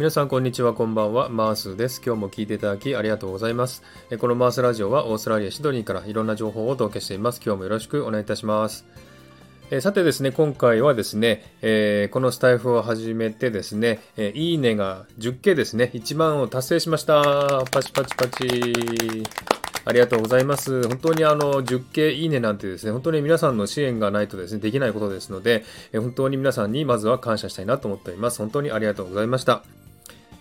[0.00, 3.82] 皆さんこんにちはこんばんはマースです今日も聞いていただきありがとうございます
[4.18, 8.86] このマースラジオはオーストラリアシドニーからいろんな情報をお届けしています今日もよろしくお願いいたします
[9.70, 17.62] えさてですね、今回はですね、えー、このスタイフを始めてですね、え、いいねが 10K ですね、1万を達成しました。
[17.70, 19.22] パチパチパチ。
[19.84, 20.88] ありがとうございます。
[20.88, 28.38] 本当にあの、10K いいねなんてですね、本当に皆さんの支援がないとですね、できないことですので、え本当に皆さんにまずは感謝したいなと思っております。
[28.38, 29.62] 本当にありがとうございました。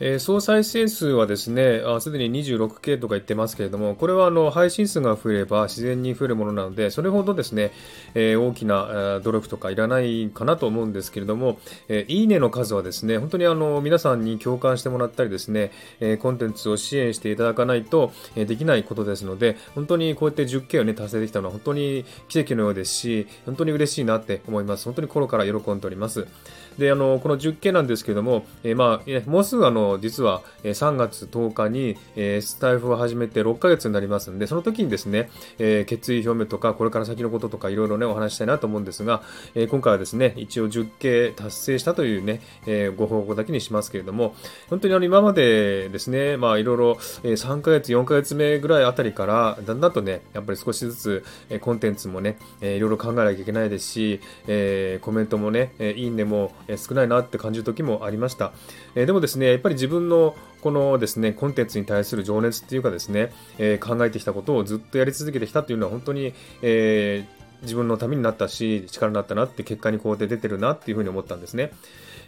[0.00, 7.72] えー、総再生数はですね、すでに 26K とか言ってますけれども、これはあの配信数が増えれば自然に増えるものなので、それほどですね、
[8.14, 11.58] えー、大きな努力とかいらないかなと思うんですけれども、
[11.88, 24.84] えー、いいねの数はですね、本当にあの皆さんに共感してもらったりですね、えコンテンツを支援していただかないと、できないことですので、本当にこうやって 10K をね、達成できたのは本当に奇跡のようですし、本当に嬉しいなって思います。
[24.84, 26.26] 本当に心から喜んでおります。
[26.78, 31.96] で、あの、この10件なんですけれども、えー、まあ、もうすぐあの、実は3月10日に、
[32.42, 39.22] スタイフを始めて6ヶ月になりますんで、その時にですね、え、決意表明とか、これから先のこととかいろいろね、お話したいなと思うんですが、
[39.70, 42.40] 今回はですね、一応10件達成したというね、
[42.96, 44.34] ご報告だけにしますけれども、
[44.68, 51.24] 本当にあの、今までですね、まあ、いろいろ、3ヶ月、4ヶ月目ぐらいあたりから、だんだんとね、やっぱり少しずつ、
[51.60, 54.20] コンテンツもね、いろいろ考えなきゃいけないですし、
[55.00, 58.52] コメントもね、いいねも、少ないなって感じる時もありました。
[58.94, 71.72] でもですね、やっぱり自分のこのですね、コンテンツに対する情熱っていうかですね、えー、考えてきたことをずっとやり続けてきたっていうのは本当に、えー、自分のためになったし、力になったなって結果にこうやって出てるなっていうふうに思ったんですね。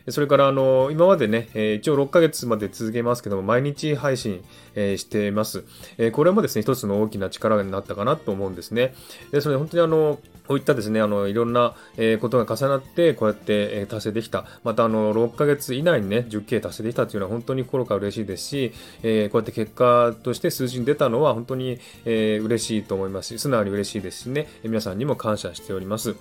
[0.09, 4.43] それから、あの、今までね、え一応6ヶ月まで続けますけども、毎日配信、
[4.75, 5.65] えしています。
[5.98, 8.95] えこれもですね、一つの大きな力になったかなと思うんですね。
[9.31, 10.19] ですので、本当にあの、
[10.51, 14.47] こういったですね、あの、いろんな、えことが重なって、こうやって、え達成できた。
[14.65, 18.72] また、あの、6ヶ月以内にね、10K 達成できたというのは本当に心から嬉しいですし、
[19.05, 26.16] えこうやって結果として数字に出たのは本当に、え嬉しいと思いますし、素直に嬉しいですしね、皆さんにも感謝しております。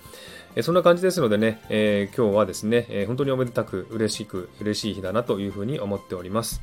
[0.56, 6.62] えそんな感じですのでね、え今日はですね、え本当におめでたく嬉しく、嬉しい日だなというふうに思っております。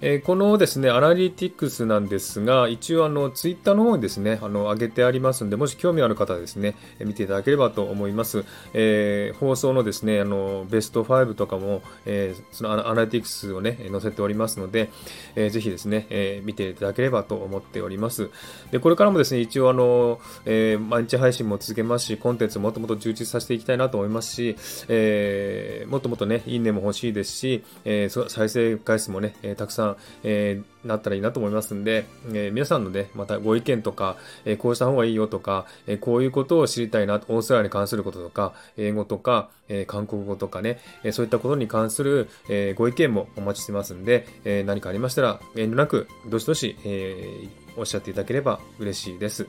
[0.00, 8.44] えー、このですね、アナリティクスなんですが、一応あの、ツイッターの方にですね、あの、上げてありますんで、もし興味ある方はですね、見ていただければと思います。
[8.74, 14.90] えー、放送のですね、あの、ベスト5とかも、えー、そのアナリティクスをね、載せておりますので、
[15.34, 18.30] えー、ぜひですね、えー、見ていただければと思っております。
[18.70, 24.56] で、これからもですね、一応あの、えー、毎日配信も続けますし、コンテンツもっともっと充実させていきたいなと思いますし、
[24.88, 29.87] えー、もっともっとね、いいねも欲しいですし、えー、再生回数もね、え、たくさん、
[30.22, 49.46] えー、なったらいいなと思いますんで、えー、皆さんのね、またご意見とか、えー、こうした方がいいよとか、えー、こういうことを知りたいな、オーストラリアに関することとか、英語とか、え韓国語とかね、えそういったことに関する、えご意見もお待ちしてますんで、え何かありましたら、遠慮なく、どしどし、えおっしゃっていただければ嬉しいです。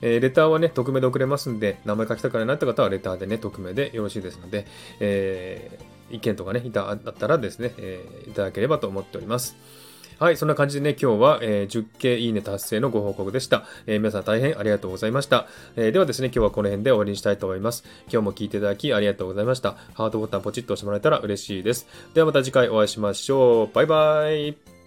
[0.00, 4.66] えレターはね、匿名で送れますんで、名前書きたくないなって方はレターでね、匿名でよろしいですので、
[5.00, 5.78] え
[6.12, 9.56] 意見とかね、いただったらですね、えいただければと思っております。
[10.22, 13.64] はい、そんな感じでね、今日は、えー、10K いいね達成のご報告でした。
[13.86, 15.48] えー、皆さん大変ありがとうございました。
[15.74, 17.82] えー、ではですね、今日はこの辺で終わりにしたいと思います。
[18.02, 19.74] 今日も聞いていただきありがとうございました。
[19.94, 21.88] ハートボタンポチッと押してもらえたら嬉しいです。
[22.14, 23.74] ではまた次回お会いしましょう。
[23.74, 24.81] バイバイ。